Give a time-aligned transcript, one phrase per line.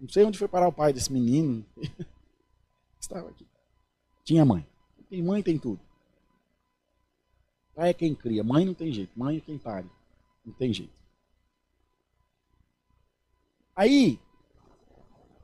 [0.00, 1.64] Não sei onde foi parar o pai desse menino.
[3.00, 3.46] Estava aqui.
[4.24, 4.66] Tinha mãe.
[5.08, 5.80] Tem mãe, tem tudo.
[7.74, 9.86] Pai é quem cria, mãe não tem jeito, mãe é quem pare.
[10.44, 10.92] Não tem jeito.
[13.74, 14.18] Aí,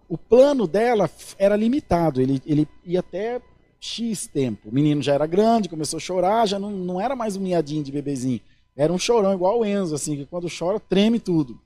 [0.09, 3.41] o plano dela era limitado, ele, ele ia até
[3.81, 4.69] X tempo.
[4.69, 7.83] O menino já era grande, começou a chorar, já não, não era mais um miadinho
[7.83, 8.41] de bebezinho.
[8.77, 11.59] Era um chorão igual o Enzo, assim, que quando chora treme tudo.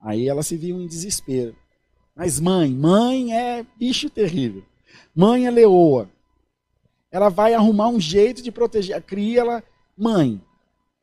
[0.00, 1.54] Aí ela se viu em desespero.
[2.16, 4.64] Mas mãe, mãe é bicho terrível.
[5.14, 6.08] Mãe é leoa.
[7.10, 9.64] Ela vai arrumar um jeito de proteger a cria, ela,
[9.96, 10.40] mãe.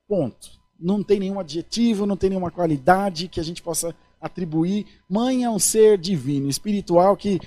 [0.07, 0.57] Ponto.
[0.79, 4.87] Não tem nenhum adjetivo, não tem nenhuma qualidade que a gente possa atribuir.
[5.07, 7.39] Mãe é um ser divino, espiritual que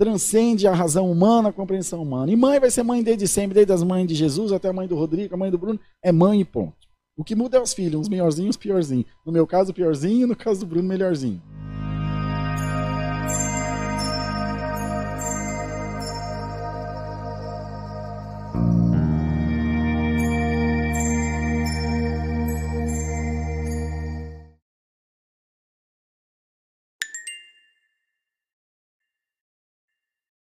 [0.00, 2.32] transcende a razão humana, a compreensão humana.
[2.32, 4.88] E mãe vai ser mãe desde sempre, desde as mães de Jesus até a mãe
[4.88, 6.88] do Rodrigo, a mãe do Bruno, é mãe e ponto.
[7.18, 9.04] O que muda é os filhos, uns melhorzinhos, uns piorzinhos.
[9.26, 11.42] No meu caso, piorzinho, no caso do Bruno, melhorzinho.